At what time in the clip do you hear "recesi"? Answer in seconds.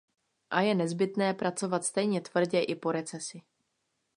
2.91-3.41